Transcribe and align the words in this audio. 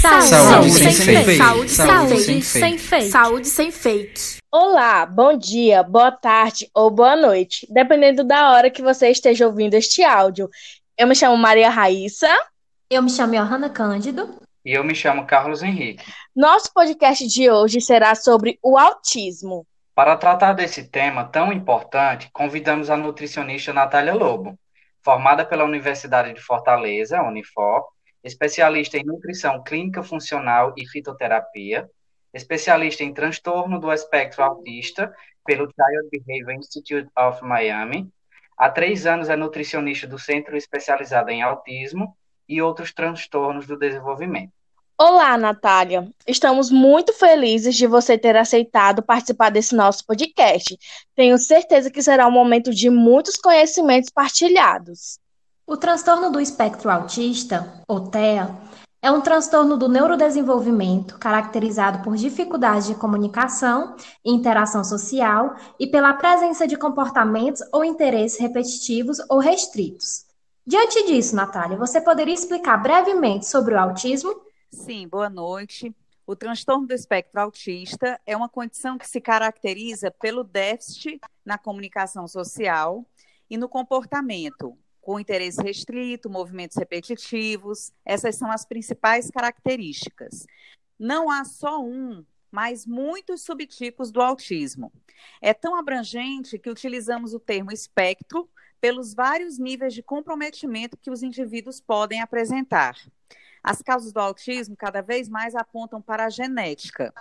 Saúde, 0.00 0.28
Saúde 0.28 0.70
sem, 0.70 0.92
sem 0.92 1.04
fake. 1.04 1.24
fake. 1.24 1.36
Saúde, 1.36 1.70
Saúde 1.70 2.20
sem, 2.22 2.40
sem 2.40 2.42
sem 2.42 2.78
fake. 2.78 3.10
Saúde 3.10 3.48
sem 3.48 3.70
fake. 3.70 4.38
Olá, 4.50 5.04
bom 5.04 5.36
dia, 5.36 5.82
boa 5.82 6.10
tarde 6.10 6.70
ou 6.74 6.90
boa 6.90 7.14
noite, 7.14 7.66
dependendo 7.70 8.24
da 8.24 8.50
hora 8.50 8.70
que 8.70 8.80
você 8.80 9.10
esteja 9.10 9.46
ouvindo 9.46 9.74
este 9.74 10.02
áudio. 10.02 10.48
Eu 10.96 11.06
me 11.06 11.14
chamo 11.14 11.36
Maria 11.36 11.68
Raíssa. 11.68 12.34
Eu 12.88 13.02
me 13.02 13.10
chamo 13.10 13.34
Johanna 13.34 13.68
Cândido. 13.68 14.40
E 14.64 14.72
eu 14.72 14.82
me 14.82 14.94
chamo 14.94 15.26
Carlos 15.26 15.62
Henrique. 15.62 16.02
Nosso 16.34 16.72
podcast 16.72 17.26
de 17.26 17.50
hoje 17.50 17.78
será 17.82 18.14
sobre 18.14 18.58
o 18.62 18.78
autismo. 18.78 19.66
Para 19.94 20.16
tratar 20.16 20.54
desse 20.54 20.84
tema 20.88 21.24
tão 21.24 21.52
importante, 21.52 22.30
convidamos 22.32 22.88
a 22.88 22.96
nutricionista 22.96 23.70
Natália 23.70 24.14
Lobo, 24.14 24.58
formada 25.04 25.44
pela 25.44 25.64
Universidade 25.64 26.32
de 26.32 26.40
Fortaleza, 26.40 27.20
Unifor, 27.20 27.84
especialista 28.22 28.96
em 28.96 29.04
nutrição 29.04 29.62
clínica 29.62 30.02
funcional 30.02 30.74
e 30.76 30.86
fitoterapia, 30.86 31.88
especialista 32.32 33.02
em 33.02 33.12
transtorno 33.12 33.78
do 33.80 33.92
espectro 33.92 34.42
autista 34.42 35.14
pelo 35.44 35.66
Child 35.66 36.08
Behavior 36.10 36.52
Institute 36.52 37.08
of 37.18 37.42
Miami. 37.44 38.10
Há 38.56 38.70
três 38.70 39.06
anos 39.06 39.28
é 39.28 39.36
nutricionista 39.36 40.06
do 40.06 40.18
Centro 40.18 40.56
Especializado 40.56 41.30
em 41.30 41.42
Autismo 41.42 42.16
e 42.48 42.60
outros 42.60 42.92
transtornos 42.92 43.66
do 43.66 43.78
desenvolvimento. 43.78 44.52
Olá, 44.98 45.38
Natália. 45.38 46.06
Estamos 46.26 46.70
muito 46.70 47.14
felizes 47.14 47.74
de 47.74 47.86
você 47.86 48.18
ter 48.18 48.36
aceitado 48.36 49.02
participar 49.02 49.48
desse 49.48 49.74
nosso 49.74 50.04
podcast. 50.04 50.78
Tenho 51.16 51.38
certeza 51.38 51.90
que 51.90 52.02
será 52.02 52.26
um 52.26 52.30
momento 52.30 52.70
de 52.70 52.90
muitos 52.90 53.36
conhecimentos 53.36 54.10
partilhados. 54.10 55.18
O 55.70 55.76
transtorno 55.76 56.32
do 56.32 56.40
espectro 56.40 56.90
autista, 56.90 57.80
ou 57.86 58.08
TEA, 58.08 58.50
é 59.00 59.08
um 59.08 59.20
transtorno 59.20 59.76
do 59.76 59.88
neurodesenvolvimento 59.88 61.16
caracterizado 61.16 62.02
por 62.02 62.16
dificuldades 62.16 62.88
de 62.88 62.96
comunicação 62.96 63.94
e 64.24 64.32
interação 64.32 64.82
social 64.82 65.54
e 65.78 65.86
pela 65.86 66.12
presença 66.14 66.66
de 66.66 66.76
comportamentos 66.76 67.62
ou 67.72 67.84
interesses 67.84 68.40
repetitivos 68.40 69.18
ou 69.28 69.38
restritos. 69.38 70.26
Diante 70.66 71.06
disso, 71.06 71.36
Natália, 71.36 71.76
você 71.76 72.00
poderia 72.00 72.34
explicar 72.34 72.76
brevemente 72.78 73.46
sobre 73.46 73.74
o 73.74 73.78
autismo? 73.78 74.42
Sim, 74.72 75.06
boa 75.06 75.30
noite. 75.30 75.94
O 76.26 76.34
transtorno 76.34 76.88
do 76.88 76.94
espectro 76.94 77.40
autista 77.40 78.20
é 78.26 78.36
uma 78.36 78.48
condição 78.48 78.98
que 78.98 79.08
se 79.08 79.20
caracteriza 79.20 80.10
pelo 80.10 80.42
déficit 80.42 81.20
na 81.44 81.56
comunicação 81.56 82.26
social 82.26 83.06
e 83.48 83.56
no 83.56 83.68
comportamento, 83.68 84.76
com 85.00 85.18
interesse 85.18 85.62
restrito, 85.62 86.30
movimentos 86.30 86.76
repetitivos. 86.76 87.92
Essas 88.04 88.36
são 88.36 88.50
as 88.50 88.64
principais 88.64 89.30
características. 89.30 90.46
Não 90.98 91.30
há 91.30 91.44
só 91.44 91.82
um, 91.82 92.24
mas 92.50 92.86
muitos 92.86 93.42
subtipos 93.42 94.10
do 94.10 94.20
autismo. 94.20 94.92
É 95.40 95.54
tão 95.54 95.74
abrangente 95.76 96.58
que 96.58 96.70
utilizamos 96.70 97.34
o 97.34 97.40
termo 97.40 97.72
espectro 97.72 98.48
pelos 98.80 99.14
vários 99.14 99.58
níveis 99.58 99.94
de 99.94 100.02
comprometimento 100.02 100.96
que 100.96 101.10
os 101.10 101.22
indivíduos 101.22 101.80
podem 101.80 102.20
apresentar. 102.20 102.96
As 103.62 103.82
causas 103.82 104.12
do 104.12 104.20
autismo 104.20 104.76
cada 104.76 105.02
vez 105.02 105.28
mais 105.28 105.54
apontam 105.54 106.00
para 106.00 106.24
a 106.24 106.30
genética, 106.30 107.12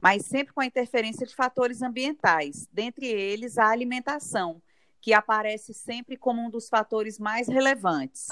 mas 0.00 0.24
sempre 0.26 0.54
com 0.54 0.60
a 0.60 0.66
interferência 0.66 1.26
de 1.26 1.34
fatores 1.34 1.82
ambientais, 1.82 2.68
dentre 2.72 3.06
eles 3.06 3.58
a 3.58 3.68
alimentação, 3.68 4.62
que 5.00 5.12
aparece 5.12 5.72
sempre 5.72 6.16
como 6.16 6.40
um 6.44 6.50
dos 6.50 6.68
fatores 6.68 7.18
mais 7.18 7.48
relevantes. 7.48 8.28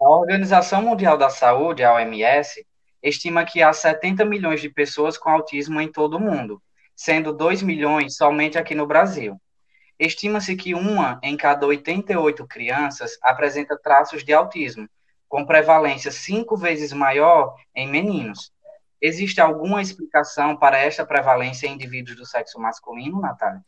A 0.00 0.08
Organização 0.08 0.82
Mundial 0.82 1.16
da 1.16 1.30
Saúde, 1.30 1.84
a 1.84 1.94
OMS, 1.94 2.66
estima 3.02 3.44
que 3.44 3.62
há 3.62 3.72
70 3.72 4.24
milhões 4.24 4.60
de 4.60 4.68
pessoas 4.68 5.16
com 5.16 5.30
autismo 5.30 5.80
em 5.80 5.90
todo 5.90 6.16
o 6.16 6.20
mundo, 6.20 6.62
sendo 6.94 7.32
2 7.32 7.62
milhões 7.62 8.16
somente 8.16 8.58
aqui 8.58 8.74
no 8.74 8.86
Brasil. 8.86 9.40
Estima-se 9.98 10.56
que 10.56 10.74
uma 10.74 11.20
em 11.22 11.36
cada 11.36 11.66
88 11.66 12.46
crianças 12.46 13.16
apresenta 13.22 13.78
traços 13.78 14.24
de 14.24 14.32
autismo, 14.32 14.88
com 15.28 15.46
prevalência 15.46 16.10
cinco 16.10 16.56
vezes 16.56 16.92
maior 16.92 17.54
em 17.74 17.88
meninos. 17.88 18.52
Existe 19.00 19.40
alguma 19.40 19.80
explicação 19.80 20.56
para 20.56 20.78
esta 20.78 21.06
prevalência 21.06 21.66
em 21.66 21.74
indivíduos 21.74 22.16
do 22.16 22.26
sexo 22.26 22.60
masculino, 22.60 23.20
Natália? 23.20 23.62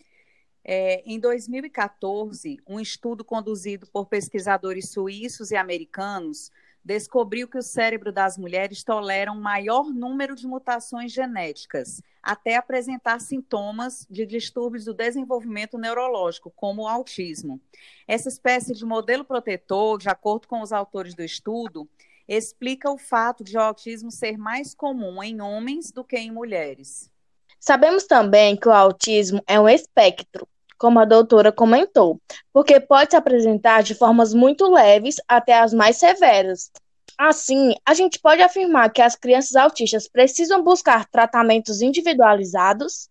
É, 0.65 1.03
em 1.05 1.21
2014, 1.21 2.59
um 2.67 2.81
estudo 2.81 3.23
conduzido 3.23 3.87
por 3.87 4.07
pesquisadores 4.07 4.89
suíços 4.89 5.51
e 5.51 5.57
americanos 5.57 6.51
descobriu 6.85 7.49
que 7.49 7.57
o 7.57 7.63
cérebro 7.63 8.13
das 8.13 8.37
mulheres 8.37 8.85
tolera 8.85 9.33
um 9.33 9.41
maior 9.41 9.85
número 9.93 10.35
de 10.35 10.47
mutações 10.47 11.13
genéticas, 11.13 12.03
até 12.23 12.57
apresentar 12.57 13.21
sintomas 13.21 14.07
de 14.11 14.27
distúrbios 14.27 14.85
do 14.85 14.93
desenvolvimento 14.93 15.79
neurológico, 15.79 16.53
como 16.55 16.83
o 16.83 16.89
autismo. 16.89 17.61
Essa 18.07 18.29
espécie 18.29 18.75
de 18.75 18.85
modelo 18.85 19.25
protetor, 19.25 19.99
de 19.99 20.09
acordo 20.09 20.47
com 20.47 20.61
os 20.61 20.73
autores 20.73 21.15
do 21.15 21.23
estudo, 21.23 21.89
explica 22.29 22.91
o 22.91 22.99
fato 22.99 23.43
de 23.43 23.57
o 23.57 23.61
autismo 23.61 24.11
ser 24.11 24.37
mais 24.37 24.75
comum 24.75 25.23
em 25.23 25.41
homens 25.41 25.91
do 25.91 26.05
que 26.05 26.17
em 26.17 26.31
mulheres. 26.31 27.11
Sabemos 27.59 28.05
também 28.05 28.57
que 28.57 28.69
o 28.69 28.73
autismo 28.73 29.43
é 29.47 29.59
um 29.59 29.69
espectro, 29.69 30.47
como 30.79 30.99
a 30.99 31.05
doutora 31.05 31.53
comentou, 31.53 32.21
porque 32.53 32.81
pode 32.81 33.11
se 33.11 33.17
apresentar 33.17 33.83
de 33.83 33.95
formas 33.95 34.35
muito 34.35 34.71
leves 34.71 35.17
até 35.29 35.59
as 35.59 35.73
mais 35.73 35.97
severas. 35.97 36.71
Assim, 37.17 37.75
a 37.87 37.95
gente 37.95 38.19
pode 38.19 38.43
afirmar 38.43 38.93
que 38.93 39.01
as 39.01 39.15
crianças 39.15 39.55
autistas 39.55 40.09
precisam 40.09 40.63
buscar 40.63 41.07
tratamentos 41.07 41.81
individualizados? 41.81 43.09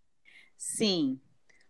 Sim, 0.58 1.20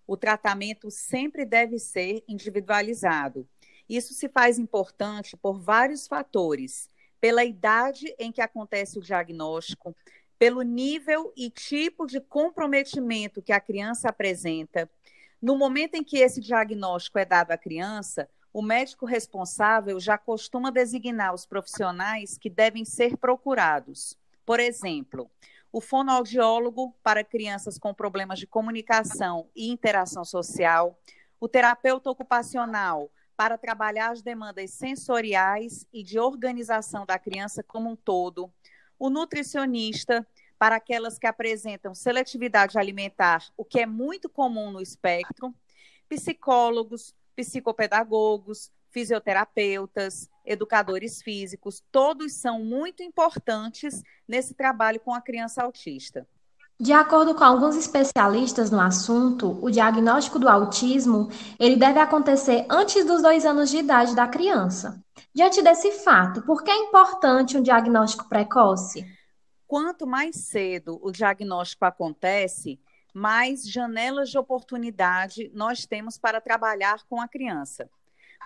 o 0.07 0.17
tratamento 0.17 0.89
sempre 0.89 1.45
deve 1.45 1.77
ser 1.77 2.23
individualizado. 2.27 3.47
Isso 3.87 4.13
se 4.13 4.27
faz 4.29 4.57
importante 4.57 5.37
por 5.37 5.59
vários 5.59 6.07
fatores: 6.07 6.89
pela 7.21 7.45
idade 7.45 8.13
em 8.17 8.31
que 8.31 8.41
acontece 8.41 8.97
o 8.97 9.01
diagnóstico, 9.01 9.95
pelo 10.37 10.61
nível 10.61 11.31
e 11.37 11.49
tipo 11.49 12.05
de 12.05 12.19
comprometimento 12.19 13.41
que 13.41 13.53
a 13.53 13.61
criança 13.61 14.09
apresenta. 14.09 14.89
No 15.43 15.57
momento 15.57 15.95
em 15.95 16.03
que 16.05 16.19
esse 16.19 16.39
diagnóstico 16.39 17.19
é 17.19 17.25
dado 17.25 17.51
à 17.51 17.57
criança, 17.57 18.29
o 18.53 18.61
médico 18.61 19.05
responsável 19.05 19.99
já 19.99 20.17
costuma 20.17 20.71
designar 20.71 21.33
os 21.33 21.45
profissionais 21.45 22.37
que 22.37 22.49
devem 22.49 22.85
ser 22.85 23.17
procurados. 23.17 24.17
Por 24.45 24.61
exemplo, 24.61 25.29
o 25.69 25.81
fonoaudiólogo 25.81 26.95
para 27.03 27.25
crianças 27.25 27.77
com 27.77 27.93
problemas 27.93 28.39
de 28.39 28.47
comunicação 28.47 29.49
e 29.53 29.69
interação 29.69 30.23
social, 30.23 30.97
o 31.41 31.49
terapeuta 31.49 32.09
ocupacional 32.09 33.11
para 33.35 33.57
trabalhar 33.57 34.11
as 34.11 34.21
demandas 34.21 34.71
sensoriais 34.71 35.85
e 35.91 36.03
de 36.03 36.17
organização 36.17 37.05
da 37.05 37.19
criança 37.19 37.61
como 37.61 37.89
um 37.89 37.97
todo, 37.97 38.49
o 38.97 39.09
nutricionista 39.09 40.25
para 40.63 40.77
aquelas 40.77 41.19
que 41.19 41.27
apresentam 41.27 41.93
seletividade 41.93 42.79
alimentar, 42.79 43.43
o 43.57 43.65
que 43.65 43.81
é 43.81 43.85
muito 43.85 44.29
comum 44.29 44.71
no 44.71 44.79
espectro, 44.79 45.53
psicólogos, 46.07 47.13
psicopedagogos, 47.35 48.71
fisioterapeutas, 48.89 50.29
educadores 50.45 51.21
físicos, 51.21 51.83
todos 51.91 52.35
são 52.35 52.63
muito 52.63 53.03
importantes 53.03 54.01
nesse 54.25 54.53
trabalho 54.53 55.01
com 55.01 55.13
a 55.13 55.19
criança 55.19 55.61
autista. 55.61 56.25
De 56.79 56.93
acordo 56.93 57.35
com 57.35 57.43
alguns 57.43 57.75
especialistas 57.75 58.71
no 58.71 58.79
assunto, 58.79 59.59
o 59.61 59.69
diagnóstico 59.69 60.39
do 60.39 60.47
autismo 60.47 61.27
ele 61.59 61.75
deve 61.75 61.99
acontecer 61.99 62.65
antes 62.69 63.03
dos 63.03 63.21
dois 63.21 63.45
anos 63.45 63.69
de 63.69 63.79
idade 63.79 64.15
da 64.15 64.29
criança. 64.29 65.03
Diante 65.35 65.61
desse 65.61 65.91
fato, 65.91 66.41
por 66.43 66.63
que 66.63 66.71
é 66.71 66.77
importante 66.77 67.57
um 67.57 67.61
diagnóstico 67.61 68.29
precoce? 68.29 69.05
Quanto 69.67 70.05
mais 70.05 70.35
cedo 70.35 70.99
o 71.01 71.11
diagnóstico 71.11 71.85
acontece, 71.85 72.79
mais 73.13 73.67
janelas 73.67 74.29
de 74.29 74.37
oportunidade 74.37 75.51
nós 75.53 75.85
temos 75.85 76.17
para 76.17 76.41
trabalhar 76.41 77.03
com 77.09 77.21
a 77.21 77.27
criança. 77.27 77.89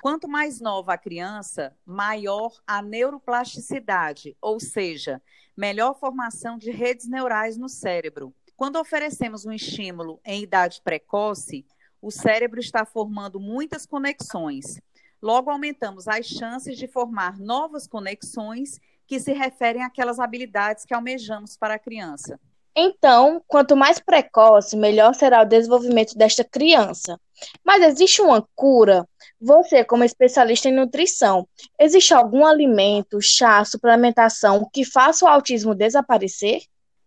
Quanto 0.02 0.28
mais 0.28 0.62
nova 0.62 0.94
a 0.94 0.98
criança, 0.98 1.76
maior 1.86 2.54
a 2.68 2.82
neuroplasticidade, 2.82 4.38
ou 4.40 4.60
seja, 4.60 5.22
melhor 5.56 5.98
formação 5.98 6.58
de 6.58 6.70
redes 6.70 7.08
neurais 7.08 7.58
no 7.58 7.68
cérebro. 7.68 8.34
Quando 8.56 8.78
oferecemos 8.78 9.46
um 9.46 9.52
estímulo 9.52 10.20
em 10.24 10.44
idade 10.44 10.82
precoce, 10.84 11.66
o 12.02 12.12
cérebro 12.12 12.60
está 12.60 12.86
formando 12.86 13.40
muitas 13.40 13.86
conexões. 13.86 14.80
Logo, 15.20 15.50
aumentamos 15.50 16.08
as 16.08 16.28
chances 16.28 16.78
de 16.78 16.88
formar 16.88 17.40
novas 17.40 17.88
conexões 17.88 18.80
que 19.08 19.20
se 19.20 19.34
referem 19.34 19.84
àquelas 19.84 20.20
habilidades 20.20 20.86
que 20.86 20.94
almejamos 20.94 21.56
para 21.58 21.76
a 21.76 21.80
criança. 21.80 22.40
Então, 22.80 23.42
quanto 23.48 23.76
mais 23.76 24.00
precoce, 24.00 24.78
melhor 24.78 25.16
será 25.16 25.42
o 25.42 25.46
desenvolvimento 25.46 26.16
desta 26.16 26.44
criança. 26.44 27.20
Mas 27.64 27.82
existe 27.82 28.22
uma 28.22 28.48
cura? 28.56 29.08
Você, 29.42 29.84
como 29.84 30.04
especialista 30.04 30.70
em 30.70 30.76
nutrição, 30.76 31.48
existe 31.80 32.14
algum 32.14 32.46
alimento, 32.46 33.20
chá, 33.20 33.66
suplementação 33.66 34.70
que 34.72 34.86
faça 34.86 35.26
o 35.26 35.28
autismo 35.28 35.74
desaparecer? 35.74 36.62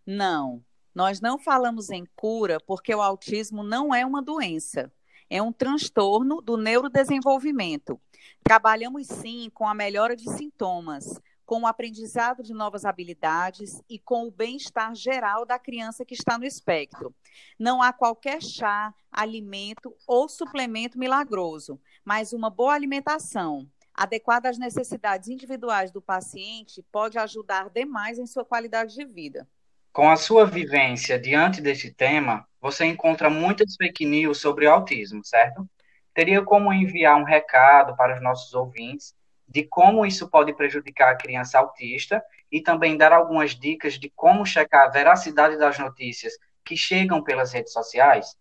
Não, 0.05 0.61
nós 0.93 1.21
não 1.21 1.39
falamos 1.39 1.89
em 1.91 2.05
cura 2.17 2.59
porque 2.67 2.93
o 2.93 3.01
autismo 3.01 3.63
não 3.63 3.95
é 3.95 4.05
uma 4.05 4.21
doença, 4.21 4.91
é 5.29 5.41
um 5.41 5.53
transtorno 5.53 6.43
do 6.43 6.57
neurodesenvolvimento. 6.57 8.01
Trabalhamos 8.43 9.07
sim 9.07 9.49
com 9.55 9.69
a 9.69 9.75
melhora 9.75 10.17
de 10.17 10.29
sintomas, 10.33 11.21
com 11.51 11.63
o 11.63 11.67
aprendizado 11.67 12.45
de 12.45 12.55
novas 12.55 12.85
habilidades 12.85 13.83
e 13.91 13.99
com 13.99 14.25
o 14.25 14.31
bem-estar 14.31 14.95
geral 14.95 15.45
da 15.45 15.59
criança 15.59 16.05
que 16.05 16.15
está 16.15 16.39
no 16.39 16.45
espectro. 16.45 17.13
Não 17.59 17.83
há 17.83 17.93
qualquer 17.93 18.41
chá, 18.41 18.95
alimento 19.11 19.93
ou 20.07 20.29
suplemento 20.29 20.97
milagroso, 20.97 21.81
mas 22.05 22.33
uma 22.33 22.51
boa 22.51 22.73
alimentação, 22.73 23.67
adequada 23.93 24.49
às 24.49 24.59
necessidades 24.59 25.29
individuais 25.29 25.91
do 25.91 26.01
paciente, 26.01 26.87
pode 26.93 27.19
ajudar 27.19 27.69
demais 27.69 28.21
em 28.21 28.27
sua 28.27 28.45
qualidade 28.45 28.95
de 28.95 29.05
vida. 29.05 29.45
Com 29.93 30.09
a 30.09 30.15
sua 30.15 30.47
vivência 30.47 31.19
diante 31.19 31.61
deste 31.61 31.91
tema, 31.93 32.47
você 32.61 32.85
encontra 32.85 33.29
muitas 33.29 33.75
fake 33.75 34.07
news 34.07 34.39
sobre 34.39 34.69
autismo, 34.69 35.25
certo? 35.25 35.69
Teria 36.15 36.45
como 36.45 36.73
enviar 36.73 37.17
um 37.17 37.25
recado 37.25 37.97
para 37.97 38.15
os 38.15 38.23
nossos 38.23 38.55
ouvintes 38.55 39.19
de 39.51 39.65
como 39.65 40.07
isso 40.07 40.31
pode 40.31 40.53
prejudicar 40.55 41.13
a 41.13 41.17
criança 41.17 41.59
autista 41.59 42.23
e 42.53 42.63
também 42.63 42.97
dar 42.97 43.13
algumas 43.13 43.51
dicas 43.51 43.95
de 43.95 44.09
como 44.09 44.47
checar 44.47 44.87
a 44.87 44.91
veracidade 44.91 45.59
das 45.59 45.77
notícias 45.77 46.35
que 46.65 46.77
chegam 46.77 47.23
pelas 47.23 47.53
redes 47.53 47.73
sociais? 47.73 48.37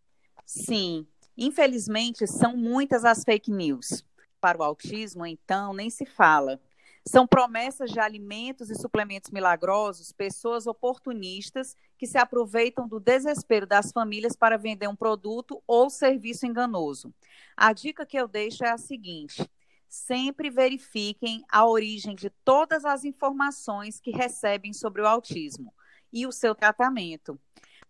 Sim, 0.45 1.07
infelizmente 1.35 2.27
são 2.27 2.55
muitas 2.55 3.03
as 3.03 3.23
fake 3.23 3.51
news. 3.51 4.05
Para 4.39 4.59
o 4.59 4.63
autismo, 4.63 5.25
então, 5.25 5.73
nem 5.73 5.89
se 5.89 6.05
fala. 6.05 6.61
São 7.05 7.25
promessas 7.25 7.91
de 7.91 7.99
alimentos 7.99 8.69
e 8.69 8.75
suplementos 8.75 9.31
milagrosos, 9.31 10.11
pessoas 10.11 10.67
oportunistas 10.67 11.75
que 11.97 12.05
se 12.05 12.19
aproveitam 12.19 12.87
do 12.87 12.99
desespero 12.99 13.65
das 13.65 13.91
famílias 13.91 14.35
para 14.35 14.57
vender 14.57 14.87
um 14.87 14.95
produto 14.95 15.61
ou 15.65 15.89
serviço 15.89 16.45
enganoso. 16.45 17.11
A 17.57 17.73
dica 17.73 18.05
que 18.05 18.17
eu 18.17 18.27
deixo 18.27 18.63
é 18.63 18.69
a 18.69 18.77
seguinte: 18.77 19.49
sempre 19.89 20.49
verifiquem 20.49 21.43
a 21.51 21.65
origem 21.65 22.15
de 22.15 22.29
todas 22.45 22.85
as 22.85 23.03
informações 23.03 23.99
que 23.99 24.11
recebem 24.11 24.71
sobre 24.71 25.01
o 25.01 25.07
autismo 25.07 25.73
e 26.13 26.27
o 26.27 26.31
seu 26.31 26.53
tratamento. 26.53 27.39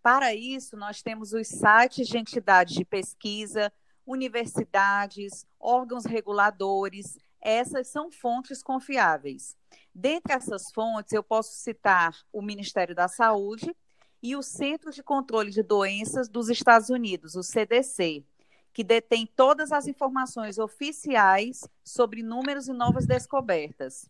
Para 0.02 0.34
isso, 0.34 0.76
nós 0.76 1.02
temos 1.02 1.32
os 1.34 1.46
sites 1.46 2.08
de 2.08 2.16
entidades 2.16 2.74
de 2.74 2.84
pesquisa, 2.84 3.70
universidades, 4.06 5.46
órgãos 5.60 6.06
reguladores, 6.06 7.18
essas 7.40 7.88
são 7.88 8.10
fontes 8.10 8.62
confiáveis. 8.62 9.56
Dentre 9.94 10.32
essas 10.32 10.70
fontes, 10.72 11.12
eu 11.12 11.22
posso 11.22 11.52
citar 11.54 12.16
o 12.32 12.42
Ministério 12.42 12.94
da 12.94 13.08
Saúde 13.08 13.74
e 14.22 14.36
o 14.36 14.42
Centro 14.42 14.90
de 14.90 15.02
Controle 15.02 15.50
de 15.50 15.62
Doenças 15.62 16.28
dos 16.28 16.48
Estados 16.48 16.90
Unidos, 16.90 17.34
o 17.34 17.42
CDC, 17.42 18.24
que 18.72 18.84
detém 18.84 19.26
todas 19.26 19.72
as 19.72 19.86
informações 19.86 20.58
oficiais 20.58 21.68
sobre 21.84 22.22
números 22.22 22.68
e 22.68 22.72
novas 22.72 23.06
descobertas. 23.06 24.08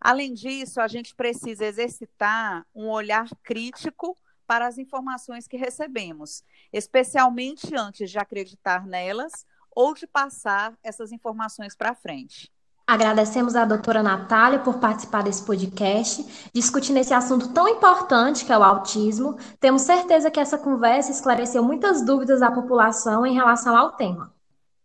Além 0.00 0.34
disso, 0.34 0.80
a 0.80 0.88
gente 0.88 1.14
precisa 1.14 1.64
exercitar 1.64 2.66
um 2.74 2.88
olhar 2.88 3.28
crítico 3.42 4.16
para 4.46 4.66
as 4.66 4.76
informações 4.76 5.46
que 5.46 5.56
recebemos, 5.56 6.44
especialmente 6.72 7.74
antes 7.74 8.10
de 8.10 8.18
acreditar 8.18 8.86
nelas 8.86 9.46
ou 9.70 9.94
de 9.94 10.06
passar 10.06 10.76
essas 10.82 11.12
informações 11.12 11.74
para 11.74 11.94
frente. 11.94 12.52
Agradecemos 12.92 13.56
à 13.56 13.64
doutora 13.64 14.02
Natália 14.02 14.58
por 14.58 14.74
participar 14.74 15.22
desse 15.22 15.42
podcast, 15.46 16.50
discutindo 16.52 16.98
esse 16.98 17.14
assunto 17.14 17.48
tão 17.48 17.66
importante 17.66 18.44
que 18.44 18.52
é 18.52 18.58
o 18.58 18.62
autismo. 18.62 19.38
Temos 19.58 19.80
certeza 19.80 20.30
que 20.30 20.38
essa 20.38 20.58
conversa 20.58 21.10
esclareceu 21.10 21.64
muitas 21.64 22.04
dúvidas 22.04 22.40
da 22.40 22.50
população 22.50 23.24
em 23.24 23.32
relação 23.32 23.74
ao 23.74 23.92
tema. 23.92 24.30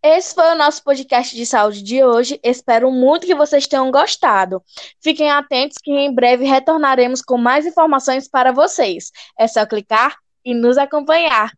Esse 0.01 0.33
foi 0.33 0.49
o 0.53 0.55
nosso 0.55 0.81
podcast 0.85 1.35
de 1.35 1.45
saúde 1.45 1.83
de 1.83 2.01
hoje. 2.01 2.39
Espero 2.41 2.89
muito 2.89 3.27
que 3.27 3.35
vocês 3.35 3.67
tenham 3.67 3.91
gostado. 3.91 4.63
Fiquem 5.01 5.29
atentos 5.29 5.77
que 5.77 5.91
em 5.91 6.15
breve 6.15 6.45
retornaremos 6.45 7.21
com 7.21 7.37
mais 7.37 7.65
informações 7.65 8.25
para 8.25 8.53
vocês. 8.53 9.11
É 9.37 9.49
só 9.49 9.65
clicar 9.65 10.15
e 10.45 10.53
nos 10.53 10.77
acompanhar. 10.77 11.51